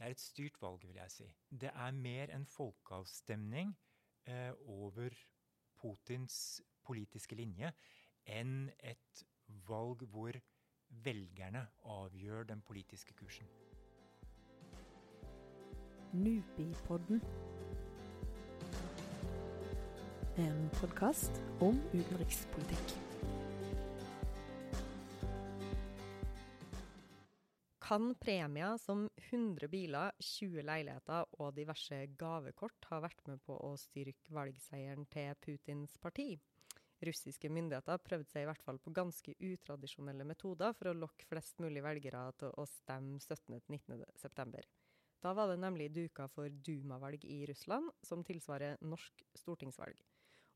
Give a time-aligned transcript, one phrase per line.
[0.00, 1.24] Det er et styrt valg, vil jeg si.
[1.60, 3.74] Det er mer en folkeavstemning
[4.26, 5.10] eh, over
[5.76, 7.68] Putins politiske linje
[8.24, 9.24] enn et
[9.68, 10.38] valg hvor
[11.04, 13.44] velgerne avgjør den politiske kursen.
[20.40, 22.96] En podkast om utenrikspolitikk.
[27.90, 33.72] Kan premier som 100 biler, 20 leiligheter og diverse gavekort ha vært med på å
[33.82, 36.28] styrke valgseieren til Putins parti?
[37.02, 41.58] Russiske myndigheter prøvde seg i hvert fall på ganske utradisjonelle metoder for å lokke flest
[41.58, 44.62] mulig velgere til å stemme 17.-19.9.
[45.26, 49.98] Da var det nemlig duka for Duma-valg i Russland, som tilsvarer norsk stortingsvalg.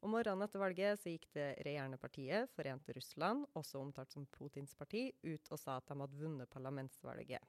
[0.05, 4.75] Om morgenen etter valget så gikk det regjerende partiet, Forente Russland, også omtalt som Putins
[4.77, 7.41] parti, ut og sa at de hadde vunnet parlamentsvalget.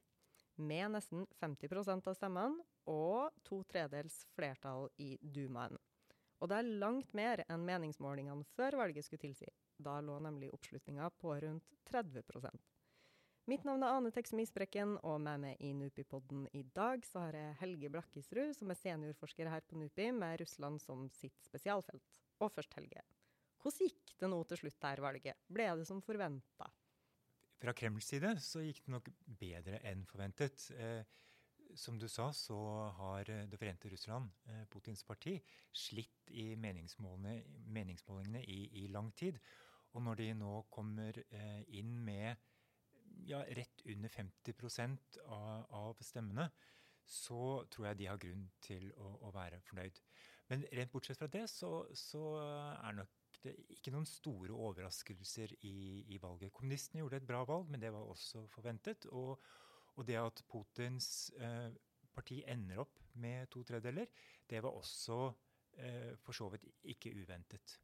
[0.63, 5.75] Med nesten 50% av stemmene og to tredels flertall i Dumaen.
[6.39, 9.51] Og det er langt mer enn meningsmålingene før valget skulle tilsi.
[9.75, 12.63] Da lå nemlig oppslutninga på rundt 30%
[13.51, 17.35] Mitt navn er Ane Teksum Isbrekken, og med meg i NUPI-podden i dag så har
[17.35, 22.23] jeg Helge Blakkisrud, som er seniorforsker her på Nupi, med Russland som sitt spesialfelt.
[22.43, 23.03] Og først, Helge.
[23.61, 25.45] Hvordan gikk det nå til slutt der valget?
[25.49, 26.67] Ble det som forventa?
[27.61, 29.07] Fra Kremls side så gikk det nok
[29.39, 30.67] bedre enn forventet.
[30.75, 31.01] Eh,
[31.75, 32.57] som du sa, så
[32.99, 35.37] har eh, Det forente Russland, eh, Putins parti,
[35.71, 39.39] slitt i meningsmålingene, i, i, lang tid.
[39.95, 41.17] Og når de nå kommer
[41.71, 42.35] inn med
[43.23, 46.49] ja, rett under 50 av, av stemmene,
[47.05, 50.01] så tror jeg de har grunn til å, å være fornøyd.
[50.51, 53.25] Men rent bortsett fra det, så, så er nok
[53.75, 56.53] ikke noen store overraskelser i, i, valget.
[56.55, 59.07] Kommunistene gjorde et bra valg, men det var også forventet.
[59.13, 59.35] Og,
[59.95, 61.71] og det at Putins eh,
[62.15, 64.09] parti ender opp med to tredjedeler,
[64.49, 65.19] det var også
[65.79, 67.79] eh, for så vidt ikke uventet.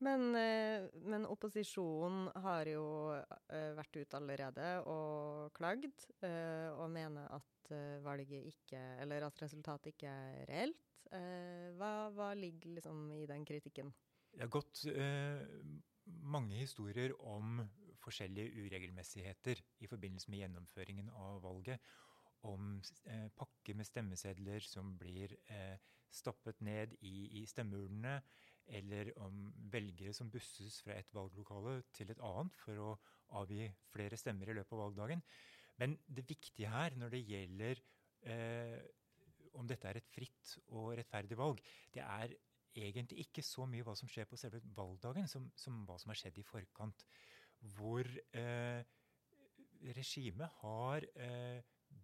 [0.00, 7.28] Men, eh, men, opposisjonen har jo uh, vært ute allerede og klagd, uh, og mener
[7.36, 7.46] at
[8.02, 10.89] valget ikke Eller at resultatet ikke er reelt.
[11.10, 13.88] Hva, hva, ligger liksom i den kritikken?
[14.30, 14.84] Det har gått
[16.22, 17.60] mange historier om
[18.00, 21.80] forskjellige uregelmessigheter i forbindelse med gjennomføringen av valget.
[22.48, 25.76] Om eh, pakker med stemmesedler som blir eh,
[26.10, 28.20] stappet ned i, i stemmeurnene.
[28.70, 32.90] Eller om velgere som busses fra et valglokale til et annet for å
[33.40, 35.24] avgi flere stemmer i løpet av valgdagen.
[35.80, 37.82] Men det viktige her når det gjelder
[38.30, 38.78] eh,
[39.58, 41.60] om dette er et fritt og rettferdig valg,
[41.94, 42.34] det er
[42.76, 46.20] egentlig ikke så mye hva som skjer på selve valgdagen, som, som hva som har
[46.20, 47.04] skjedd i forkant.
[47.74, 48.80] Hvor eh,
[49.96, 51.60] regimet har eh,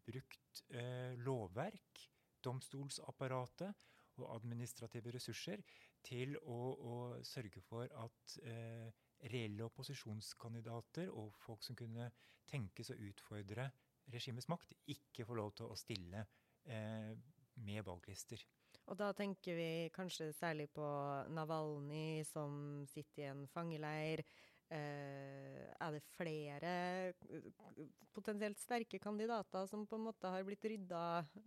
[0.06, 2.06] brukt eh, lovverk,
[2.44, 3.86] domstolsapparatet
[4.16, 5.62] og administrative ressurser
[6.06, 6.96] til å, å
[7.26, 8.88] sørge for at eh,
[9.32, 12.10] reelle opposisjonskandidater og folk som kunne
[12.46, 13.70] tenkes å utfordre
[14.12, 16.22] regimets makt, ikke får lov til å stille
[16.70, 17.12] eh,
[17.64, 18.42] med valglister.
[18.86, 20.86] Og da tenker vi kanskje særlig på
[21.34, 24.22] Navalny som sitter i en fangeleir.
[24.66, 26.70] Eh, er det flere
[28.14, 31.02] potensielt sterke kandidater som på en måte har blitt rydda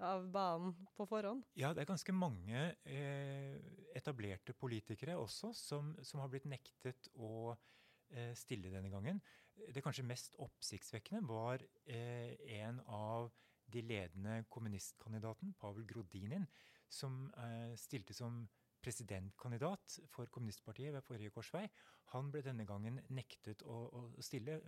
[0.07, 1.43] av banen på forhånd?
[1.59, 3.57] Ja, det er ganske mange eh,
[3.95, 9.19] etablerte politikere også som, som, har blitt nektet å eh, stille denne gangen.
[9.67, 13.33] Det kanskje mest oppsiktsvekkende var eh, en av
[13.71, 16.47] de ledende kommunistkandidaten, Pavel Grodinin,
[16.89, 18.43] som eh, stilte som
[18.81, 21.65] presidentkandidat for kommunistpartiet ved forrige korsvei,
[22.13, 24.59] han ble denne gangen nektet å, å, stille.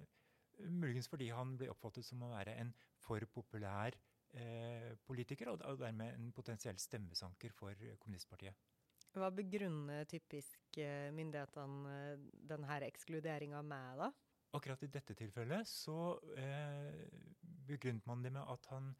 [0.67, 3.95] Muligens fordi han ble oppfattet som å være en for populær
[4.37, 8.59] eh, politiker, og dermed en potensiell stemmesanker for kommunistpartiet.
[9.11, 14.11] Hva begrunner typisk eh, myndighetene eh, denne ekskluderinga med, da?
[14.55, 15.97] Akkurat i dette tilfellet så
[16.39, 17.01] eh,
[17.71, 18.93] begrunnet man det med at han,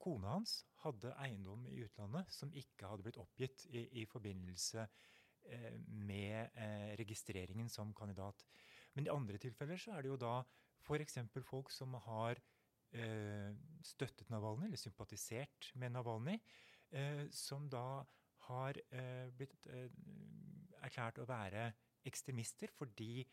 [0.00, 4.86] kona hans hadde eiendom i utlandet som ikke hadde blitt oppgitt i, i forbindelse
[5.52, 8.46] eh, med eh, registreringen som kandidat.
[8.94, 10.38] Men i andre tilfeller så er det jo da
[10.86, 11.18] f.eks.
[11.44, 12.40] folk som har
[12.96, 13.52] eh,
[13.84, 16.38] støttet Navalny, eller sympatisert med Navalny,
[17.34, 18.04] som da
[18.46, 18.76] har
[19.34, 19.64] blitt
[20.86, 21.64] erklært å være
[22.06, 23.24] ekstremister fordi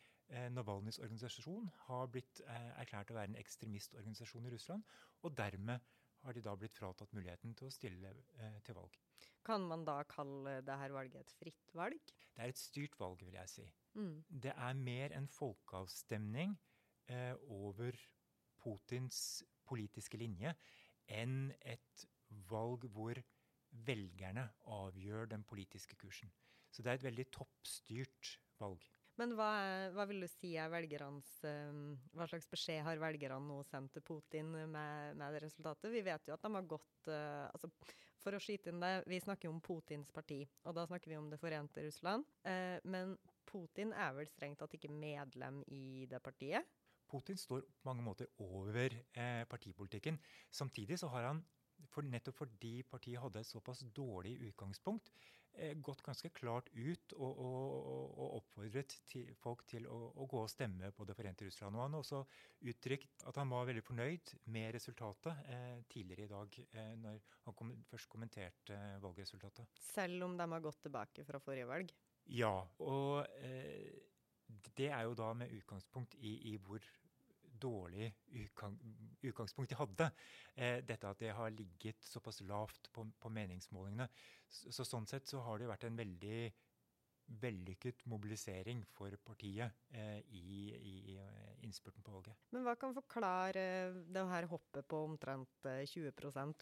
[0.54, 4.86] Navalnyjs organisasjon har blitt eh, erklært å være en ekstremistorganisasjon i Russland.
[5.24, 5.84] Og dermed
[6.24, 8.98] har de da blitt fratatt muligheten til å stille eh, til valg.
[9.44, 12.14] Kan man da kalle dette valget et fritt valg?
[12.34, 13.66] Det er et styrt valg, vil jeg si.
[14.00, 14.16] Mm.
[14.46, 16.56] Det er mer en folkeavstemning
[17.12, 17.98] eh, over
[18.64, 20.54] Putins politiske linje
[21.12, 22.06] enn et
[22.50, 23.20] valg hvor
[23.86, 26.32] velgerne avgjør den politiske kursen.
[26.72, 28.86] Så det er et veldig toppstyrt valg.
[29.22, 29.50] Men hva,
[29.94, 34.06] hva, vil du si er velgernes um, Hva slags beskjed har velgerne nå sendt til
[34.06, 35.92] Putin med, med, det resultatet?
[35.94, 37.70] Vi vet jo at de har gått uh, altså,
[38.24, 41.20] For å skyte inn det, vi snakker jo om Putins parti, og da snakker vi
[41.20, 42.26] om Det forente Russland.
[42.48, 43.14] Uh, men
[43.50, 46.66] Putin er vel strengt tatt ikke medlem i det partiet?
[47.14, 50.18] Putin står på mange måter over eh, partipolitikken.
[50.50, 51.44] Samtidig så har han
[51.92, 55.12] for nettopp fordi partiet hadde et såpass dårlig utgangspunkt,
[55.54, 60.42] eh, gått ganske klart ut og, og, og oppfordret til folk til å, å, gå
[60.44, 61.76] og stemme på Det forente Russland.
[61.78, 62.24] Og han har også
[62.72, 67.60] uttrykt at han var veldig fornøyd med resultatet eh, tidligere i dag, eh, når han
[67.60, 69.84] kom, først kommenterte valgresultatet.
[69.94, 71.94] Selv om de har gått tilbake fra forrige valg?
[72.32, 72.56] Ja.
[72.84, 73.94] Og eh,
[74.78, 76.84] det er jo da med utgangspunkt i, i hvor
[77.64, 78.10] dårlig
[78.44, 78.78] utgang,
[79.24, 80.10] utgangspunkt de hadde.
[80.56, 84.10] Eh, dette at det har ligget såpass lavt på, på meningsmålingene.
[84.50, 86.40] Så, så, Sånn sett så har det vært en veldig
[87.26, 92.36] vellykket mobilisering for partiet eh, i, i, eh, innspurten på valget.
[92.54, 96.14] Men hva kan forklare eh, det her hoppet på omtrent 20 eh,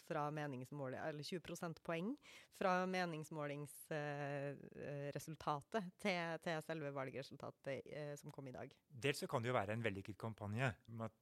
[0.06, 2.18] fra eller 20 prosentpoeng
[2.58, 8.68] fra meningsmålingsresultatet eh, til, til, selve valgresultatet eh, som kom i dag?
[8.88, 11.18] Dels så kan det jo være en vellykket kampanje med at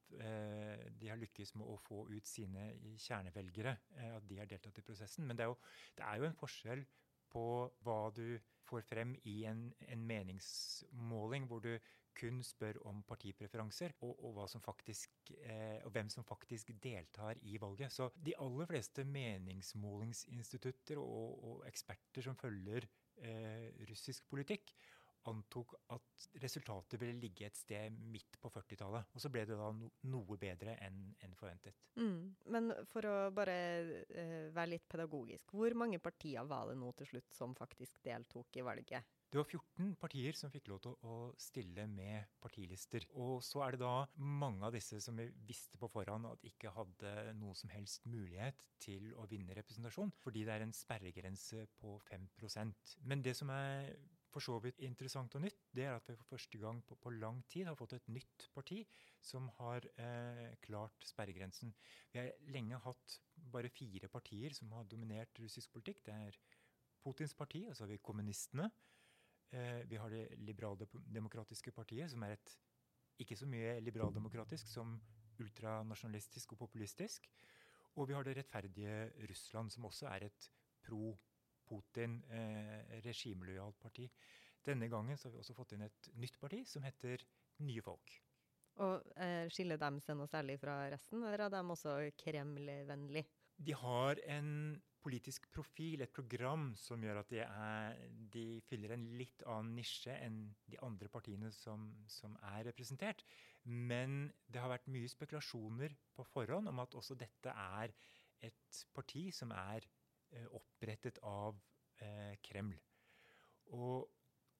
[1.00, 2.62] de har lykkes med å få ut sine
[2.98, 3.76] kjernevelgere.
[4.10, 5.26] at de har deltatt i prosessen.
[5.26, 5.58] Men det er jo,
[5.96, 6.84] det er jo en forskjell
[7.30, 8.38] på hva du
[8.70, 11.74] får frem i en, en meningsmåling hvor du
[12.20, 17.92] kun spør om partipreferanser og, og, faktisk, eh, og, hvem som faktisk deltar i valget.
[17.92, 22.86] Så de aller fleste meningsmålingsinstitutter og, og eksperter som følger
[23.22, 24.74] eh, russisk politikk,
[25.28, 29.12] antok at resultatet ville ligge et sted midt på 40-tallet.
[29.14, 31.76] Og så ble det da no noe bedre enn en forventet.
[32.00, 32.34] Mm.
[32.54, 33.56] Men for å bare
[34.08, 38.60] uh, være litt pedagogisk, hvor mange partier var det nå til slutt som faktisk deltok
[38.60, 39.16] i valget?
[39.30, 43.04] Det var 14 partier som fikk lov til å stille med partilister.
[43.14, 46.72] Og så er det da mange av disse som vi visste på forhånd at ikke
[46.74, 51.94] hadde noe som helst mulighet til å vinne representasjon, fordi det er en sperregrense på
[52.08, 53.92] 5% Men det som er
[54.30, 57.12] for så vidt interessant og nytt, det er at vi for første gang på, på
[57.16, 58.78] lang tid har fått et nytt parti
[59.20, 61.72] som har eh, klart sperregrensen.
[62.12, 63.16] Vi har lenge hatt
[63.52, 66.04] bare fire partier som har dominert russisk politikk.
[66.06, 66.38] Det er
[67.00, 68.68] Putins parti, og så har vi kommunistene.
[69.50, 72.56] Eh, vi har Det liberaldemokratiske partiet, som er et
[73.20, 74.94] ikke så mye liberaldemokratisk som
[75.40, 77.26] ultranasjonalistisk og populistisk.
[77.96, 80.50] Og vi har Det rettferdige Russland, som også er et
[80.86, 81.18] pro
[81.70, 84.08] Putin eh, regimelojalt parti.
[84.66, 87.22] Denne gangen har vi også fått inn et nytt parti som heter
[87.64, 88.18] Nye Folk.
[88.80, 93.24] Og eh, Skiller de seg noe særlig fra resten, eller er de også Kreml-vennlig?
[93.60, 94.52] De har en
[95.04, 98.00] politisk profil, et program, som gjør at de, er,
[98.32, 103.24] de fyller en litt annen nisje enn de andre partiene som, som, er representert.
[103.64, 107.94] Men det har vært mye spekulasjoner på forhånd om at også dette er
[108.44, 109.84] et parti som er
[110.56, 111.58] opprettet av
[112.02, 112.78] eh, Kreml.
[113.76, 114.08] Og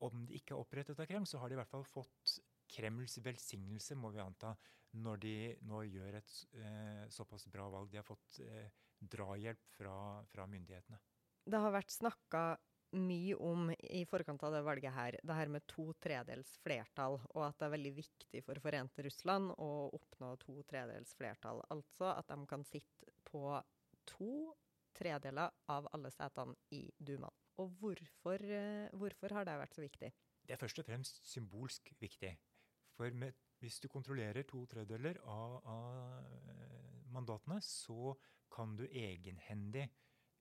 [0.07, 2.39] om de ikke er opprettet av Kreml, så har de i hvert fall fått
[2.71, 4.55] Kremls velsignelse, må vi anta,
[5.03, 5.35] når de
[5.67, 7.91] nå gjør et eh, såpass bra valg.
[7.91, 8.71] De har fått eh,
[9.01, 9.95] drahjelp fra,
[10.31, 11.01] fra, myndighetene.
[11.51, 12.43] Det har vært snakka
[13.01, 17.45] mye om i forkant av det valget her, det her med to tredels flertall, og
[17.47, 21.63] at det er veldig viktig for forente Russland å oppnå to tredels flertall.
[21.71, 23.45] Altså at de kan sitte på
[24.11, 24.51] to
[24.97, 27.35] tredeler av alle setene i Dumaen.
[27.61, 30.13] Og hvorfor, eh, hvorfor, har det vært så viktig?
[30.47, 32.33] Det er først og fremst symbolsk viktig.
[32.97, 38.17] For med, hvis du kontrollerer to tredeler av, av, eh, mandatene, så
[38.51, 39.89] kan du egenhendig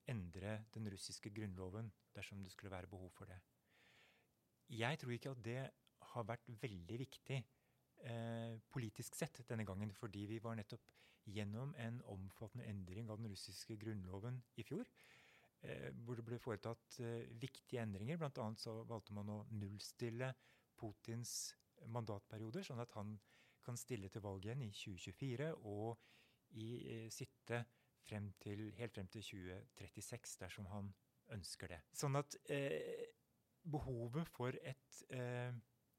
[0.08, 3.38] endre den russiske grunnloven dersom det skulle være behov for det.
[4.70, 5.70] Jeg tror ikke at det
[6.12, 7.44] har vært veldig viktig
[8.06, 10.90] eh, politisk sett denne gangen, fordi vi var nettopp
[11.30, 14.88] gjennom en omfattende endring av den russiske grunnloven i fjor.
[15.60, 18.16] Eh, hvor det ble foretatt eh, viktige endringer.
[18.20, 20.32] Blant annet så valgte man å nullstille
[20.80, 21.52] Putins
[21.92, 23.18] mandatperioder, sånn at han
[23.64, 26.00] kan stille til valg igjen i 2024 og
[26.56, 27.60] i, sitte
[28.08, 30.88] frem til, helt frem til 2036 dersom han
[31.36, 31.80] ønsker det.
[31.92, 33.12] Sånn at eh,
[33.70, 35.02] behovet for et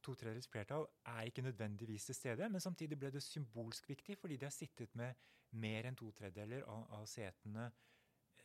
[0.04, 4.38] to tredjedels flertall er ikke nødvendigvis til stede, men samtidig ble det symbolsk viktig fordi
[4.38, 5.14] de har sittet med
[5.62, 7.68] mer enn to tredjedeler av, av setene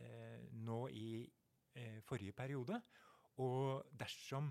[0.01, 1.09] eh, nå i
[1.77, 2.81] eh, forrige periode.
[3.45, 4.49] Og dersom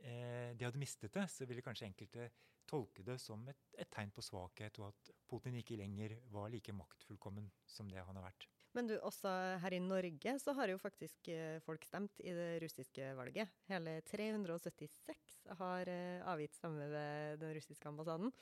[0.00, 2.30] eh, de hadde mistet det, så ville kanskje enkelte
[2.66, 6.72] tolke det som et, et, tegn på svakhet, og at Putin ikke lenger var like
[6.72, 8.48] maktfullkommen som det han har vært.
[8.74, 9.30] Men du, også
[9.62, 13.52] her i Norge så har jo faktisk eh, folk stemt i det russiske valget.
[13.70, 18.34] Hele 376 har eh, avgitt stemme ved den russiske ambassaden.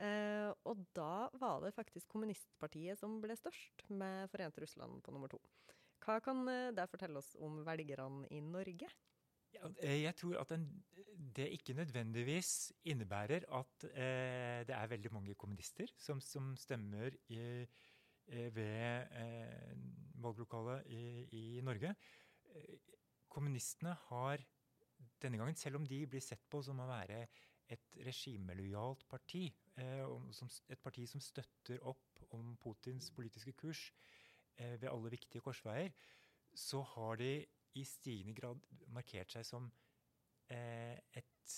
[0.00, 5.30] Eh, og da var det faktisk kommunistpartiet som ble størst, med Forente Russland på nummer
[5.30, 5.38] to.
[6.00, 6.42] Hva kan
[6.74, 8.88] det fortelle oss om velgerne i Norge?
[9.50, 10.66] Ja, jeg tror at den,
[11.36, 17.66] det ikke nødvendigvis innebærer at eh, det er veldig mange kommunister som, som stemmer i,
[18.30, 19.74] ved eh,
[20.22, 21.94] valglokalet i, i, Norge.
[23.30, 24.42] Kommunistene har
[25.22, 27.24] denne gangen, selv om de blir sett på som å være
[27.70, 29.46] et regimelojalt parti,
[29.78, 30.04] eh,
[30.68, 33.90] et parti som støtter opp om Putins politiske kurs
[34.56, 35.92] eh, ved alle viktige korsveier,
[36.54, 37.46] så har de
[37.78, 39.70] i stigende grad markert seg som
[40.50, 41.56] eh, et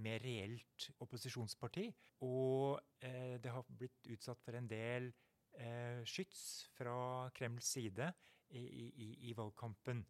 [0.00, 1.86] mer reelt opposisjonsparti.
[2.24, 5.06] Og det har blitt utsatt for en del
[6.06, 8.10] skyts fra Kremls side
[8.48, 10.02] i, i, i valgkampen.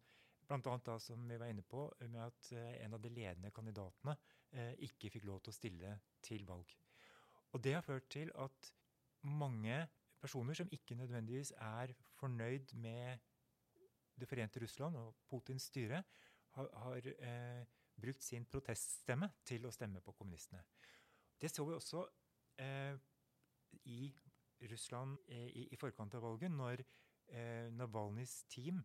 [0.47, 2.51] Annet da, som vi var inne på, med at
[2.83, 4.13] en av de ledende kandidatene
[4.55, 6.71] eh, ikke fikk lov til å stille til valg.
[7.55, 8.71] Og det har ført til at
[9.27, 9.81] mange
[10.21, 13.19] personer som ikke nødvendigvis er fornøyd med
[14.17, 16.03] Det forente Russland og Putins styre,
[16.57, 17.65] har, har eh,
[18.01, 20.63] brukt sin proteststemme til å stemme på kommunistene.
[21.37, 22.01] Det så vi også
[22.57, 22.97] eh,
[23.85, 24.07] i
[24.71, 28.81] Russland eh, i, i, forkant av valget, når eh, Navalnyjs team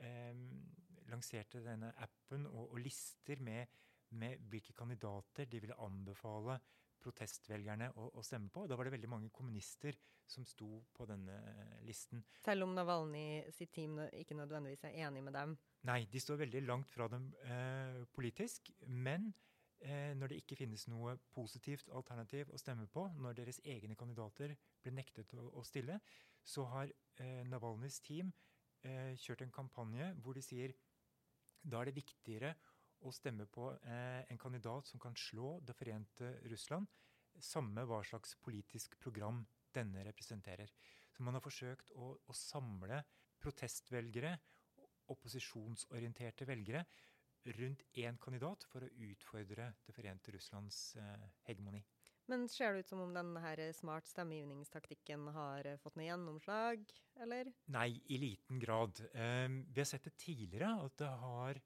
[0.00, 0.34] eh,
[1.10, 3.78] lanserte denne appen og, og lister med
[4.18, 6.56] med hvilke kandidater de ville anbefale
[7.00, 8.66] protestvelgerne å, å, stemme på.
[8.68, 9.96] Da var det veldig mange kommunister
[10.28, 11.36] som sto på denne
[11.86, 12.22] listen.
[12.44, 15.56] Selv om Navalny sitt team ikke nødvendigvis er enig med dem?
[15.88, 18.70] Nei, de står veldig langt fra dem eh, politisk.
[18.86, 19.49] Men eh,
[19.80, 24.92] når det ikke finnes noe positivt alternativ å stemme på, når deres egne kandidater blir
[24.92, 25.96] nektet å, stille,
[26.44, 28.32] så har eh, Navalnys team
[28.84, 30.74] eh, kjørt en kampanje hvor de sier
[31.60, 32.54] da er det viktigere
[33.04, 36.88] å stemme på eh, en kandidat som kan slå Det forente Russland,
[37.40, 39.42] samme hva slags politisk program
[39.74, 40.72] denne representerer.
[41.12, 43.02] Så man har forsøkt å, å samle
[43.40, 44.34] protestvelgere,
[45.10, 46.84] opposisjonsorienterte velgere,
[47.44, 51.82] rundt én kandidat for å utfordre Det forente Russlands eh, hegemoni.
[52.30, 56.84] Men ser det ut som om denne smart stemmegivningstaktikken har eh, fått noe gjennomslag,
[57.24, 57.50] eller?
[57.74, 59.00] Nei, i liten grad.
[59.14, 61.62] Um, vi har sett det tidligere, at det har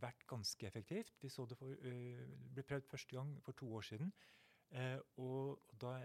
[0.00, 1.20] vært ganske effektivt.
[1.22, 2.24] Vi så det for, uh,
[2.56, 4.14] ble prøvd første gang for to år siden.
[5.22, 5.60] Og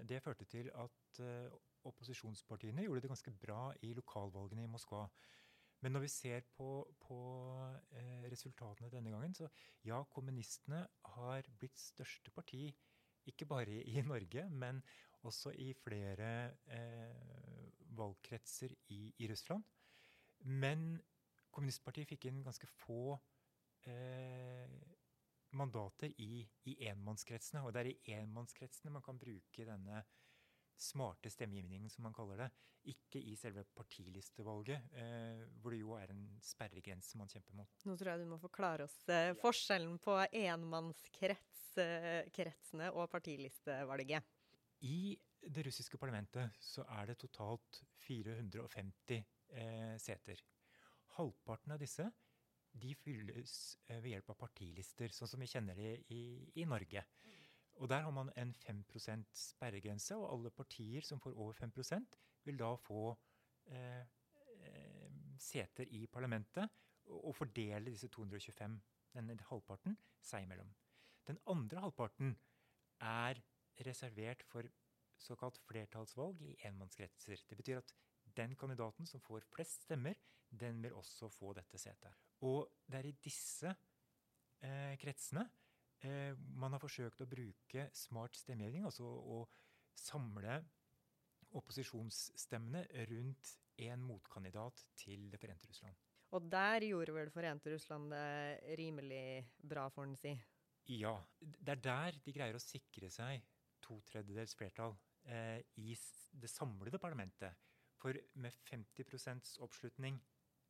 [0.05, 1.19] det førte til at
[1.89, 5.07] opposisjonspartiene gjorde det ganske bra i lokalvalgene i Moskva.
[5.79, 6.69] Men når vi ser på,
[6.99, 7.17] på
[8.31, 9.47] resultatene denne gangen, så
[9.87, 10.81] ja, kommunistene
[11.15, 12.67] har blitt største parti.
[13.29, 14.81] Ikke bare i, Norge, men
[15.23, 16.51] også i flere
[17.99, 19.63] valgkretser i, i Russland.
[20.47, 20.99] Men
[21.51, 23.17] kommunistpartiet fikk inn ganske få
[23.89, 24.69] eh,
[25.59, 27.63] mandater i, i enmannskretsene.
[27.65, 30.03] Og det er i enmannskretsene man kan bruke denne
[30.79, 32.49] smarte stemmegivningen, som man kaller det.
[32.89, 37.69] Ikke i selve partilistevalget, eh, hvor det jo er en sperregrense man kjemper mot.
[37.85, 44.21] Nå tror jeg du må forklare oss eh, forskjellen på enmannskretsene eh, og partilistevalget.
[44.87, 50.39] I det russiske parlamentet så er det totalt 450 eh, seter.
[51.19, 52.07] Halvparten av disse
[52.79, 53.53] de fylles
[53.89, 56.21] ved hjelp av partilister, sånn som vi kjenner det i,
[56.61, 57.01] i Norge.
[57.79, 62.59] Og Der har man en 5% sperregrense, og alle partier som får over 5% vil
[62.59, 63.15] da få
[63.71, 66.67] eh, eh, seter i parlamentet
[67.05, 68.75] og fordele disse 225,
[69.15, 70.73] denne halvparten, seg imellom.
[71.27, 72.35] Den andre halvparten
[72.99, 73.39] er
[73.87, 74.67] reservert for
[75.19, 77.45] såkalt flertallsvalg i enmannskretser.
[77.49, 77.93] Det betyr at
[78.37, 80.19] den kandidaten som får flest stemmer,
[80.49, 82.11] den vil også få dette setet.
[82.41, 83.71] Og det er i disse
[84.63, 85.47] eh, kretsene
[86.05, 89.41] eh, man har forsøkt å bruke smart stemmegivning, altså å
[89.99, 90.59] samle
[91.57, 95.95] opposisjonsstemmene rundt en motkandidat til Det forente Russland.
[96.37, 100.33] Og der gjorde vel Forente Russland det rimelig bra, får en si?
[100.93, 101.15] Ja.
[101.39, 103.41] Det er der de greier å sikre seg
[103.81, 104.93] to tredjedels flertall
[105.25, 105.95] eh, i
[106.31, 107.57] det samlede parlamentet.
[107.99, 110.19] For med 50% oppslutning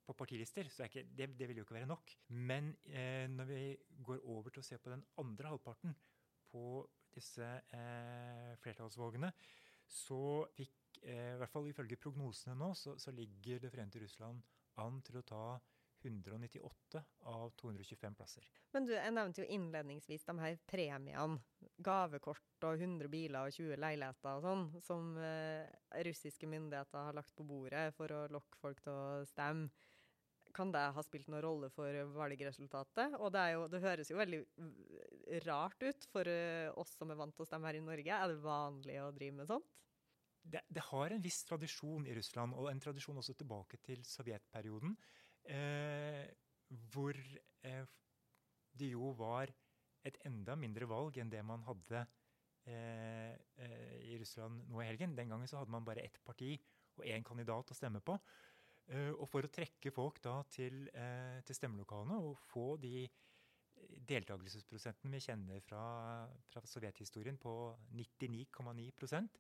[0.09, 2.13] på partilister, så ikke, det, det, vil jo ikke være nok.
[2.33, 3.63] Men eh, når vi
[4.05, 5.93] går over til å se på den andre halvparten
[6.49, 6.63] på
[7.13, 9.31] disse eh, flertallsvalgene,
[9.89, 10.21] så
[10.53, 14.41] fikk, eh, i hvert fall ifølge prognosene nå, så, så ligger Det forente Russland
[14.81, 15.43] an til å ta
[16.01, 18.45] 198 av 225 plasser.
[18.71, 21.39] Men du, jeg nevnte jo innledningsvis de her premiene.
[21.83, 25.67] Gavekort og 100 biler og 20 leiligheter og sånn, som eh,
[26.07, 29.69] russiske myndigheter har lagt på bordet for å lokke folk til å stemme.
[30.55, 33.17] Kan det ha spilt noen rolle for valgresultatet?
[33.19, 34.39] Og det, jo, det høres jo veldig
[35.45, 38.15] rart ut for uh, oss som er vant til å stemme her i Norge.
[38.15, 39.69] Er det vanlig å drive med sånt?
[40.39, 44.95] Det, det har en viss tradisjon i Russland, og en tradisjon også tilbake til sovjetperioden.
[45.49, 46.25] Eh,
[46.93, 47.17] hvor
[47.65, 47.85] eh,
[48.79, 49.51] det jo var
[50.07, 52.03] et enda mindre valg enn det man hadde
[52.69, 55.15] eh, eh, i Russland nå i helgen.
[55.17, 56.55] Den gangen så hadde man bare ett parti
[56.99, 58.17] og én kandidat å stemme på.
[58.89, 63.07] Eh, og for å trekke folk da til, eh, til stemmelokalene og få de
[64.09, 65.83] deltakelsesprosenten vi kjenner fra,
[66.49, 67.53] fra sovjethistorien på
[67.93, 69.39] 99,9%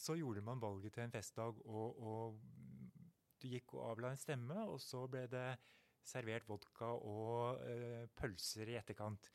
[0.00, 1.60] så gjorde man valget til en festdag.
[1.66, 2.40] Og, og,
[3.40, 5.46] du gikk og avla en stemme, og så ble det
[6.04, 9.30] servert vodka og uh, pølser i etterkant.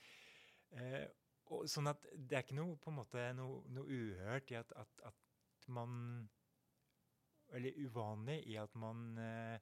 [0.78, 1.06] Uh,
[1.50, 4.76] og, sånn at det er ikke noe, på en måte, noe, noe uhørt i at,
[4.78, 5.22] at, at,
[5.74, 6.28] man
[7.54, 9.58] Eller uvanlig i at man uh,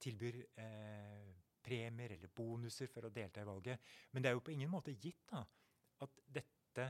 [0.00, 0.36] tilbyr
[1.60, 3.90] premier eller bonuser for å delta i valget.
[4.12, 5.42] Men det er jo på ingen måte gitt da,
[6.00, 6.86] at dette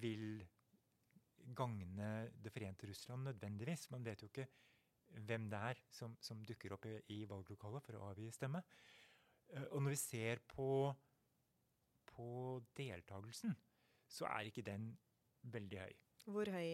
[0.00, 0.40] vil
[1.56, 3.88] gagne Det forente Russland nødvendigvis.
[3.90, 4.46] Man vet jo ikke
[5.26, 8.62] hvem det er som, som dukker opp i, i, valglokalet for å avgi stemme.
[9.50, 10.70] Uh, og når vi ser på,
[12.12, 12.28] på
[12.76, 13.56] deltakelsen,
[14.10, 14.92] så er ikke den
[15.42, 15.98] veldig høy.
[16.30, 16.68] Hvor høy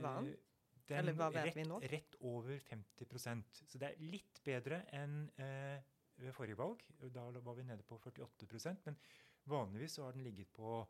[0.00, 0.32] var den?
[0.96, 1.80] Eller hva vet rett, vi nå?
[1.92, 5.82] Rett over 50% Så det er litt bedre enn eh,
[6.18, 6.82] ved forrige valg.
[7.14, 8.96] Da var vi nede på 48% Men
[9.48, 10.80] vanligvis så har den ligget på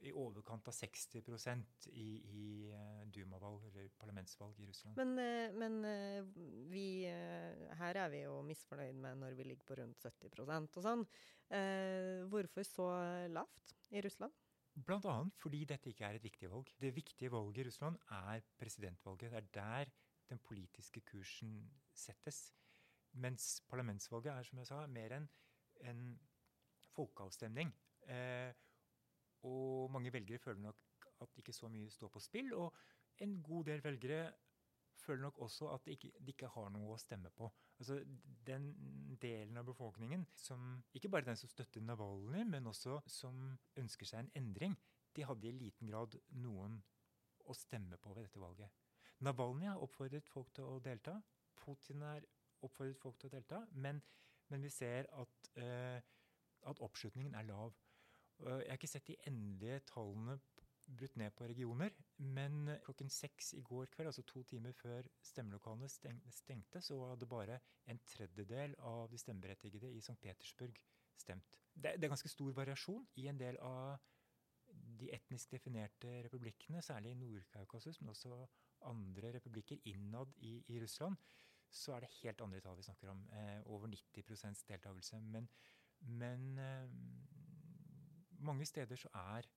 [0.00, 1.20] i overkant av 60
[1.92, 4.96] i, i uh, Duma-valg, eller parlamentsvalg i Russland.
[4.96, 6.30] Men, uh, men uh,
[6.72, 11.04] vi Her er vi jo misfornøyd med når vi ligger på rundt 70% og sånn.
[12.32, 12.88] hvorfor så
[13.28, 14.32] lavt i Russland?
[14.76, 16.70] Annet fordi dette ikke er et viktig valg.
[16.80, 19.30] Det viktige valget i Russland er presidentvalget.
[19.30, 19.92] Det er der
[20.30, 22.54] den politiske kursen settes.
[23.12, 25.28] Mens parlamentsvalget er, som jeg sa, mer en,
[25.80, 26.20] en
[26.94, 27.72] folkeavstemning.
[28.06, 28.52] Eh,
[29.42, 32.54] og mange velgere føler nok at ikke så mye står på spill.
[32.54, 32.74] Og
[33.18, 34.32] en god del velgere
[35.00, 37.48] føler nok også at de ikke, de ikke har noe å stemme på.
[37.80, 38.00] Altså
[38.46, 38.70] Den
[39.22, 44.24] delen av befolkningen som Ikke bare den som støtter Navalny, men også som ønsker seg
[44.24, 44.76] en endring.
[45.16, 46.78] De hadde i liten grad noen
[47.50, 48.70] å stemme på ved dette valget.
[49.20, 51.18] Navalny har oppfordret folk til å delta.
[51.60, 52.24] Putin har
[52.64, 53.64] oppfordret folk til å delta.
[53.72, 54.00] Men,
[54.48, 55.98] men vi ser at, uh,
[56.70, 57.74] at oppslutningen er lav.
[58.40, 60.38] Jeg har ikke sett de endelige tallene
[60.96, 65.88] brutt ned på regioner, men klokken seks i går kveld, altså to timer før stemmelokalene
[65.90, 70.18] stengte, så hadde bare en tredjedel av de stemmeberettigede i St.
[70.22, 70.80] Petersburg
[71.20, 71.58] stemt.
[71.74, 74.00] Det, er ganske stor variasjon i en del av
[75.00, 78.34] de etnisk definerte republikkene, særlig i Nord-Kaukasus, men også
[78.88, 81.16] andre republikker innad i, i, Russland,
[81.70, 83.22] så er det helt andre tall vi snakker om.
[83.32, 85.20] Eh, over 90% deltakelse.
[85.20, 85.48] Men,
[86.00, 86.88] men eh,
[88.38, 89.48] mange steder så er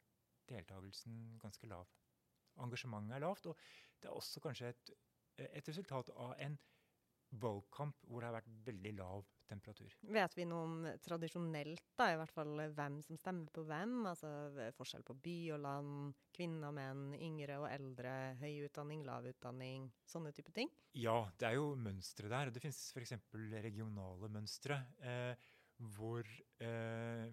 [0.49, 1.89] deltakelsen ganske lav.
[2.63, 3.57] Engasjementet er lavt, og
[4.01, 4.93] det er også kanskje et,
[5.49, 6.59] et resultat av en
[7.41, 9.93] valgkamp hvor det har vært veldig lav temperatur.
[10.15, 13.95] Vet vi noe om tradisjonelt, da, i hvert fall hvem som stemmer på hvem?
[14.09, 14.29] Altså
[14.77, 19.89] forskjell på by og land, kvinner og menn, yngre og eldre, høy utdanning, lav utdanning,
[20.09, 20.71] sånne type ting?
[20.97, 22.53] Ja, det er jo mønstre der.
[22.53, 23.17] Det finnes f.eks.
[23.65, 24.79] regionale mønstre.
[25.01, 25.49] Eh,
[25.97, 26.27] hvor
[26.63, 27.27] eh,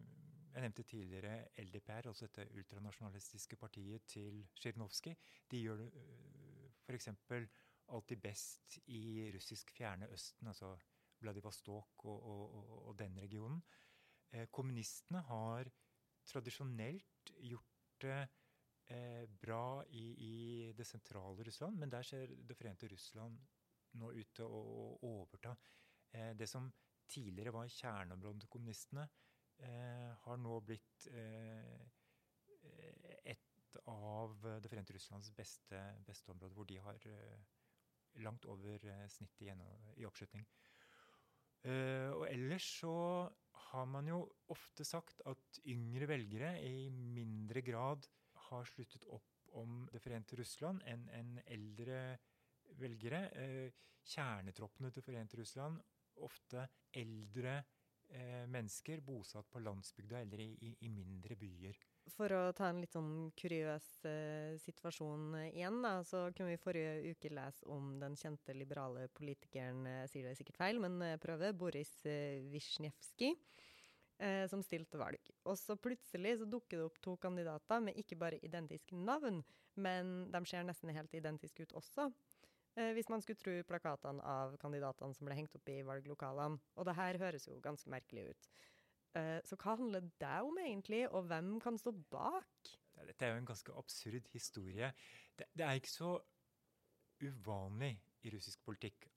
[0.54, 5.16] jeg nevnte tidligere LDPR, altså dette ultranasjonalistiske partiet til Zjirinovskij.
[5.50, 7.08] De gjør det øh, f.eks.
[7.88, 10.76] alltid best i russisk fjerne Østen, altså
[11.20, 13.62] Vladivostok og, og, og den regionen.
[14.32, 15.70] Eh, kommunistene har
[16.26, 18.18] tradisjonelt gjort det
[18.90, 23.38] eh, bra i, i, det sentrale Russland, men der ser Det forente Russland
[23.98, 25.56] nå ut til å, overta.
[26.12, 26.70] Eh, det som
[27.10, 29.08] tidligere var kjerneområdet til kommunistene,
[30.24, 31.80] har nå blitt eh,
[33.24, 37.42] et av Det forente Russlands beste, beste områder, hvor de har eh,
[38.24, 40.06] langt over snittet i, oppslutning.
[40.06, 40.46] oppslutning.
[42.16, 42.94] og ellers så
[43.70, 48.08] har man jo ofte sagt at yngre velgere i mindre grad
[48.48, 52.18] har sluttet opp om Det forente Russland enn en eldre
[52.78, 53.28] velgere.
[54.06, 55.78] kjernetroppene til Forente Russland,
[56.24, 57.60] ofte eldre
[58.10, 61.78] eh, mennesker bosatt på landsbygda eller i, i, i, mindre byer.
[62.10, 66.62] For å ta en litt sånn kuriøs eh, situasjon eh, igjen, da, så kunne vi
[66.62, 70.98] forrige uke lese om den kjente liberale politikeren, jeg eh, sier det sikkert feil, men
[71.22, 73.34] prøve, Boris eh, Wisniewski
[74.20, 75.30] eh, som stilte valg.
[75.48, 79.42] Og så plutselig så dukker det opp to kandidater med ikke bare identiske navn,
[79.80, 82.10] men de ser nesten helt identiske ut også.
[82.78, 86.60] Eh, hvis man skulle tro plakatene av kandidatene som ble hengt opp i valglokalene.
[86.78, 88.50] Og det her høres jo ganske merkelig ut.
[89.18, 92.74] Eh, så hva handler det om egentlig, og hvem kan stå bak?
[93.00, 94.92] Dette er jo en ganske absurd historie.
[95.38, 96.12] Det, det er ikke så
[97.20, 99.08] uvanlig i russisk politikk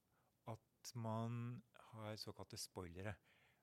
[0.52, 1.62] at man
[1.94, 3.14] har såkalte spoilere.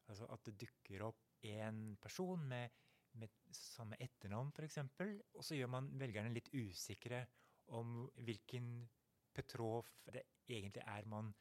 [0.09, 2.71] Altså at det dukker opp en person med,
[3.19, 4.79] med samme etternavn, f.eks.,
[5.35, 7.25] og så gjør man velgerne litt usikre
[7.77, 8.89] om hvilken
[9.35, 11.33] Petrov det egentlig er man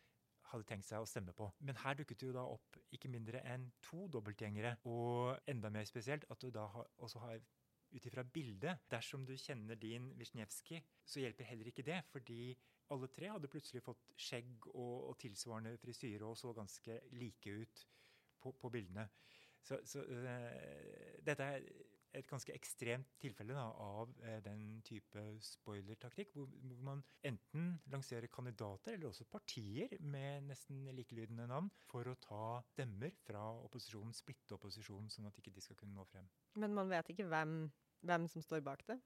[0.50, 1.50] hadde tenkt seg å stemme på.
[1.66, 4.76] Men her dukket det jo da opp ikke mindre enn to dobbeltgjengere.
[4.90, 6.66] Og enda mer spesielt at du da
[6.98, 7.42] også har
[7.90, 12.02] ut ifra bildet Dersom du kjenner din Wisniewski, så hjelper heller ikke det.
[12.12, 12.54] Fordi
[12.94, 17.86] alle tre hadde plutselig fått skjegg og, og tilsvarende frisyre og så ganske like ut
[18.42, 19.10] på, på bildene.
[19.62, 21.66] Så, så øh, dette er
[22.18, 28.32] et ganske ekstremt tilfelle da, av eh, den type spoilertaktikk, hvor, hvor man enten lanserer
[28.34, 34.58] kandidater eller også partier med nesten likelydende navn for å ta stemmer fra opposisjonen, splitte
[34.58, 36.28] opposisjonen, sånn at ikke de skal kunne nå frem.
[36.60, 37.62] Men man vet ikke hvem,
[38.06, 39.00] hvem som står bak det?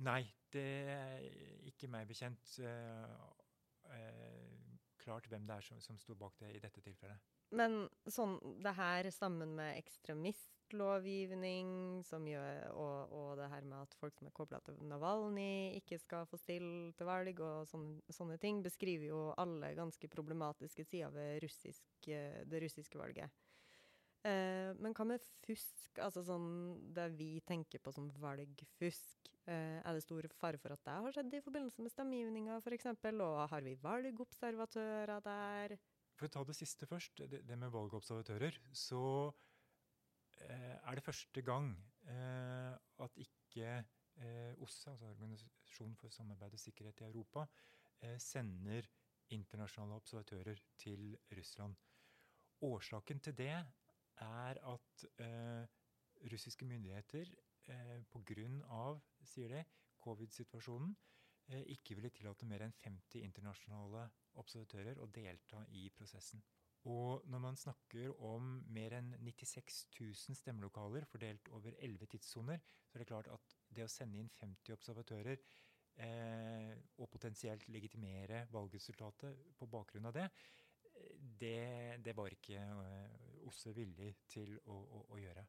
[0.00, 0.22] Nei,
[0.54, 1.24] det er
[1.68, 3.26] ikke meg bekjent uh,
[5.00, 7.20] klart hvem det er som, som sto bak det i dette tilfellet.
[7.50, 14.14] Men sånn, det her sammen med ekstremistlovgivning gjør, og, og, det her med at folk
[14.18, 18.62] som er kobla til Navalny ikke skal få stille til valg, og sånne, sånne ting,
[18.62, 23.34] beskriver jo alle ganske problematiske sider ved russisk, det russiske valget.
[24.20, 26.48] Eh, men hva med fusk, altså sånn
[26.92, 29.30] det vi tenker på som valgfusk?
[29.48, 32.90] Eh, er det stor fare for at det har skjedd i forbindelse med stemmegivninga f.eks.,
[33.10, 35.78] og har vi valgobservatører der?
[36.20, 39.02] For å ta det siste først, det, det med valgobservatører, så
[40.44, 41.70] eh, er det første gang
[42.12, 47.46] eh, at ikke eh, OSSE, altså Organisasjonen for samarbeid og sikkerhet i Europa,
[48.04, 48.84] eh, sender
[49.32, 51.80] internasjonale observatører til Russland.
[52.68, 55.64] Årsaken til det er at eh,
[56.28, 57.32] russiske myndigheter
[57.72, 58.84] eh, pga.
[59.24, 59.64] sier de,
[60.04, 60.92] covid-situasjonen
[61.74, 64.06] ikke ville tillate mer enn 50 internasjonale
[64.40, 66.42] observatører å delta i prosessen.
[66.88, 72.96] Og når man snakker om mer enn 96 000 stemmelokaler fordelt over 11 tidssoner, så
[72.96, 75.36] er det klart at det å sende inn 50 observatører
[76.00, 80.28] eh, og potensielt legitimere valgresultatet på bakgrunn av det,
[81.40, 85.44] det, det var ikke eh, OSSE villig til å, å, å, gjøre.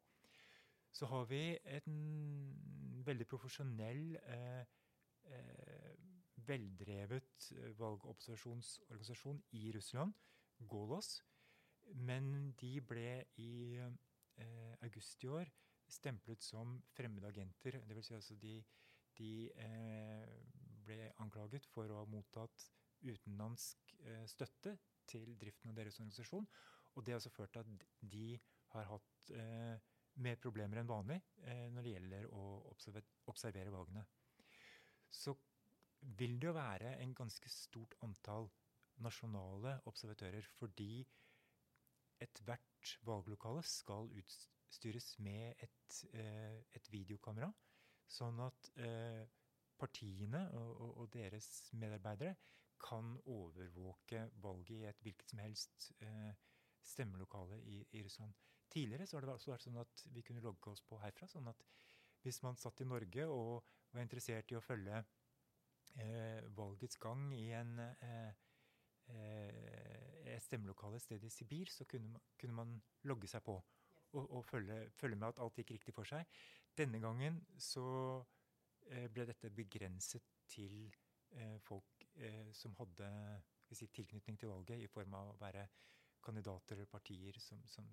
[0.92, 1.44] Så har vi
[1.78, 4.80] en veldig profesjonell eh,
[5.30, 5.92] eh,
[6.48, 10.14] veldrevet eh, valgobservasjonsorganisasjon i Russland,
[10.70, 11.20] Golos.
[11.98, 15.52] Men de ble i eh, august i år
[15.92, 17.82] stemplet som fremmede agenter.
[17.88, 18.08] Dvs.
[18.08, 18.56] Si altså de,
[19.18, 19.32] de
[19.66, 20.36] eh,
[20.86, 22.70] ble anklaget for å ha mottatt
[23.02, 24.78] utenlandsk eh, støtte
[25.10, 26.48] til driften av deres organisasjon.
[26.96, 28.28] Og det har altså ført til at de
[28.76, 29.76] har hatt eh,
[30.22, 31.18] mer problemer enn vanlig
[31.72, 32.42] når det gjelder å
[33.32, 34.04] observere valgene.
[35.12, 35.36] Så
[36.18, 38.50] vil det jo være en ganske stort antall
[39.02, 41.06] nasjonale observatører, fordi
[42.22, 47.52] ethvert valglokale skal utstyres med et, eh, et videokamera,
[48.08, 49.26] sånn at eh,
[49.82, 52.36] partiene og, og, deres medarbeidere
[52.82, 56.32] kan overvåke valget i et hvilket som helst eh,
[56.82, 58.34] stemmelokale i, i, Russland.
[58.72, 61.28] Tidligere så har det vært sånn at vi kunne logge oss på herfra.
[61.30, 61.66] sånn at
[62.22, 65.02] hvis man satt i Norge og var interessert i å følge
[66.00, 68.32] eh, valgets gang i en eh,
[69.12, 72.76] eh, stemmelokale et sted i Sibir, så kunne man, kunne man
[73.10, 76.28] logge seg på og, og følge, følge, med at alt gikk riktig for seg.
[76.78, 77.86] Denne gangen så
[78.90, 80.92] eh, ble dette begrenset til
[81.64, 82.02] folk
[82.52, 83.08] som hadde
[83.72, 85.62] si, tilknytning til valget i form av å være
[86.20, 87.88] kandidater eller partier som, som,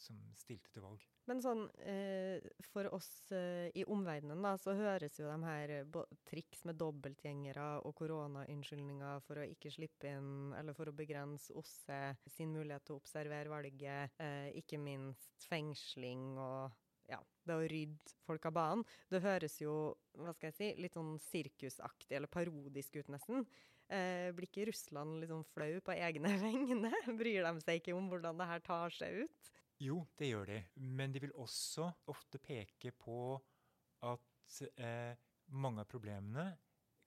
[0.00, 1.02] som, stilte til valg.
[1.26, 6.00] Men sånn, eh, for oss eh, i omverdenen da, så høres jo de her eh,
[6.28, 12.00] triks med dobbeltgjengere og koronaunnskyldninger for å ikke slippe inn, eller for å begrense OSSE
[12.30, 16.74] sin mulighet til å observere valget, eh, ikke minst fengsling og
[17.10, 18.84] ja, det å rydde folk av banen.
[19.12, 23.46] Det høres jo hva skal jeg si, litt sånn sirkusaktig eller parodisk ut, nesten.
[23.86, 26.90] Eh, blir ikke Russland litt sånn flau på egne vegne?
[27.18, 29.52] Bryr de seg ikke om hvordan det her tar seg ut?
[29.78, 30.60] Jo, det gjør de.
[30.80, 33.36] Men de vil også ofte peke på
[34.08, 35.12] at eh,
[35.52, 36.46] mange av problemene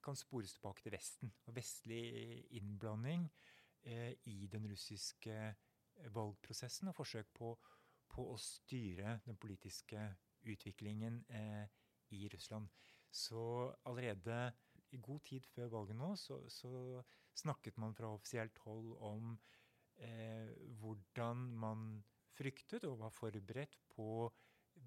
[0.05, 1.31] kan spores tilbake til Vesten.
[1.49, 2.03] Og vestlig
[2.59, 3.25] innblanding
[3.83, 5.55] eh, i den russiske
[6.13, 7.55] valgprosessen og forsøk på,
[8.09, 10.05] på å styre den politiske
[10.45, 11.65] utviklingen eh,
[12.15, 12.69] i Russland.
[13.09, 13.41] Så
[13.89, 14.51] allerede
[14.93, 17.01] i god tid før valget nå så, så
[17.37, 19.33] snakket man fra offisielt hold om
[19.97, 21.89] eh, hvordan man
[22.39, 24.29] fryktet og var forberedt på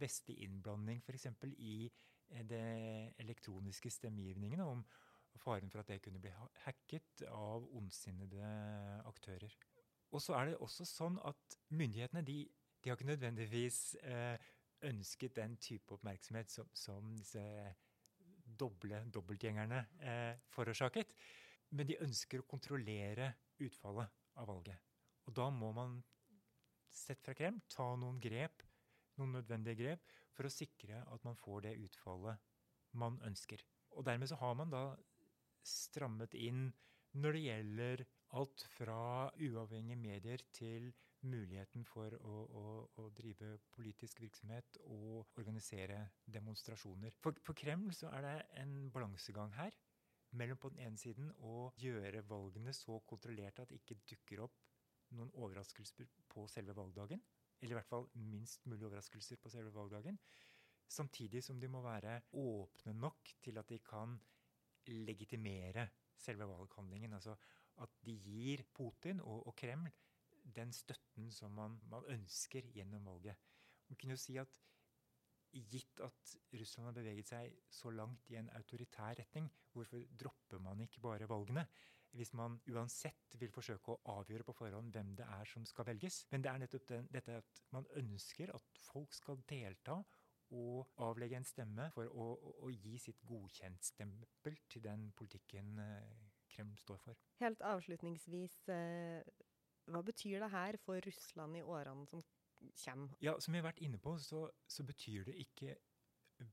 [0.01, 1.29] vestlig innblanding f.eks.
[1.59, 2.65] i eh, det
[3.23, 4.85] elektroniske stemmegivningene, om
[5.41, 6.33] faren for at det kunne bli
[6.65, 8.49] hacket av ondsinnede
[9.09, 9.55] aktører.
[10.13, 12.43] Og så er det også sånn at myndighetene de,
[12.83, 14.37] de har ikke nødvendigvis eh,
[14.89, 17.43] ønsket den type oppmerksomhet som, som disse
[18.59, 21.15] doble dobbeltgjengerne eh, forårsaket.
[21.73, 23.31] Men de ønsker å kontrollere
[23.65, 24.91] utfallet av valget.
[25.29, 25.97] Og da må man,
[26.97, 28.65] sett fra Kreml, ta noen grep,
[29.21, 32.51] noen nødvendige grep, for å sikre at man får det utfallet
[33.01, 33.63] man ønsker.
[33.97, 34.85] Og dermed så har man da
[35.67, 36.71] strammet inn
[37.21, 38.05] når det gjelder
[38.41, 39.01] alt fra
[39.37, 40.89] uavhengige medier til
[41.29, 42.65] muligheten for å, å,
[42.99, 47.15] å, drive politisk virksomhet og organisere demonstrasjoner.
[47.23, 49.77] For, for, Kreml så er det en balansegang her
[50.39, 54.57] mellom på den ene siden å gjøre valgene så kontrollerte at det ikke dukker opp
[55.17, 57.23] noen overraskelser på selve valgdagen.
[57.61, 60.19] Eller i hvert fall minst mulig overraskelser på selve valgdagen.
[60.93, 64.19] Samtidig som de må være åpne nok til at de kan
[64.91, 65.87] legitimere
[66.19, 67.15] selve valghandlingen.
[67.15, 67.37] Altså
[67.83, 69.91] at de gir Putin og, og Kreml
[70.57, 73.39] den støtten som man, man, ønsker gjennom valget.
[73.89, 74.59] Man kunne jo si at
[75.53, 80.81] Gitt at Russland har beveget seg så langt i en autoritær retning, hvorfor dropper man
[80.81, 81.67] ikke bare valgene?
[82.13, 86.23] Hvis man uansett vil forsøke å avgjøre på forhånd hvem det er som skal velges.
[86.33, 90.03] Men det er nettopp den, dette at man ønsker at folk skal delta
[90.53, 96.27] og avlegge en stemme for å, å, å gi sitt godkjentstempel til den politikken eh,
[96.53, 97.23] Kreml står for.
[97.41, 99.23] Helt avslutningsvis, eh,
[99.89, 102.21] hva betyr det her for Russland i årene som
[102.85, 103.17] kommer?
[103.25, 105.79] Ja, Som vi har vært inne på, så, så betyr det ikke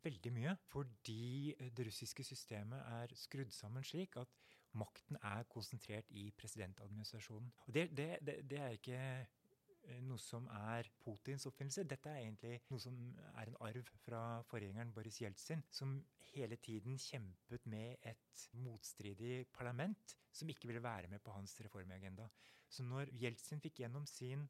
[0.03, 0.55] veldig mye.
[0.71, 7.51] Fordi det russiske systemet er skrudd sammen slik at makten er konsentrert i presidentadministrasjonen.
[7.67, 8.09] Og det, det,
[8.49, 11.87] det, er ikke eh, noe som er Putins oppfinnelse.
[11.89, 12.97] Dette er egentlig noe som
[13.33, 15.97] er en arv fra forgjengeren Boris Jeltsin, som
[16.33, 22.29] hele tiden kjempet med et motstridig parlament som ikke ville være med på hans reformagenda.
[22.69, 24.45] Så når Jeltsin fikk gjennom sin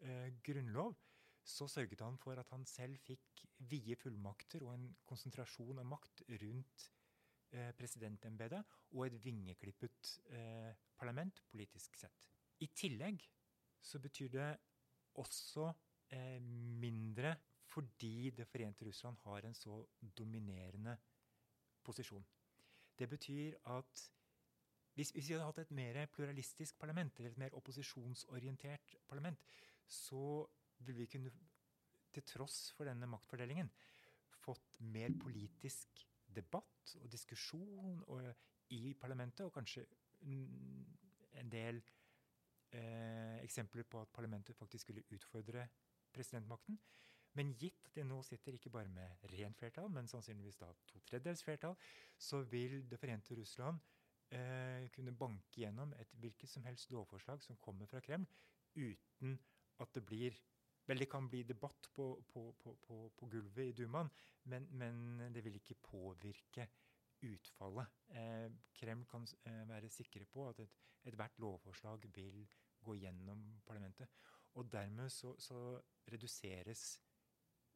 [0.00, 0.94] eh, grunnlov,
[1.44, 6.22] så sørget han for at han selv fikk vide fullmakter og en konsentrasjon av makt
[6.40, 6.86] rundt
[7.76, 12.28] presidentembetet og et vingeklippet eh, parlament politisk sett.
[12.62, 13.24] I tillegg
[13.84, 14.50] så betyr det
[15.20, 15.72] også
[16.10, 17.36] eh, mindre
[17.74, 19.80] fordi Det forente Russland har en så
[20.18, 20.96] dominerende
[21.82, 22.24] posisjon.
[22.98, 24.02] Det betyr at
[24.94, 29.40] hvis, hvis, vi hadde hatt et mer pluralistisk parlament, eller et mer opposisjonsorientert parlament,
[29.86, 30.46] så
[30.78, 31.32] ville vi kunne,
[32.14, 33.72] til tross for denne maktfordelingen,
[34.44, 38.28] fått mer politisk debatt og diskusjon og,
[38.74, 39.84] i parlamentet, og kanskje
[40.24, 41.80] en del
[42.72, 45.66] eh, eksempler på at parlamentet faktisk skulle utfordre
[46.14, 46.78] presidentmakten.
[47.34, 51.00] Men gitt at de nå sitter ikke bare med rent flertall, men sannsynligvis da to
[51.08, 51.74] tredjedels flertall,
[52.18, 53.78] så vil Det forente Russland
[54.30, 58.26] eh, kunne banke gjennom et hvilket som helst lovforslag som kommer fra Kreml,
[58.76, 59.38] uten
[59.80, 60.38] at det blir
[60.86, 62.74] Vel, det kan bli debatt på, på, på,
[63.16, 64.10] på gulvet i Dumaen,
[64.52, 66.66] men, men, det vil ikke påvirke
[67.24, 67.86] utfallet.
[68.12, 72.44] Eh, Kreml kan eh, være sikre på at ethvert et lovforslag vil
[72.84, 74.12] gå gjennom parlamentet.
[74.54, 75.80] Og dermed så, så
[76.12, 76.84] reduseres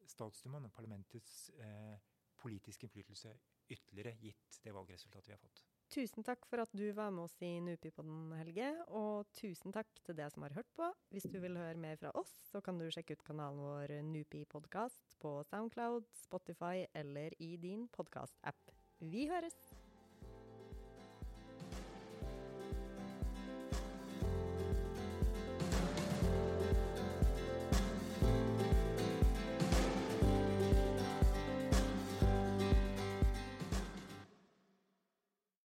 [0.07, 1.97] statsdumaen og parlamentets eh,
[2.37, 3.33] politiske innflytelse
[3.69, 5.68] ytterligere, gitt det valgresultatet vi har fått.
[5.89, 8.03] Tusen takk for at du var med oss i Nupi på
[8.37, 8.67] Helge.
[8.93, 10.85] Og tusen takk til deg som har hørt på.
[11.09, 14.43] Hvis du vil høre mer fra oss, så kan du sjekke ut kanalen vår Nupi
[14.45, 18.77] podkast på Soundcloud, Spotify eller i din podkastapp.
[19.01, 19.57] Vi høres!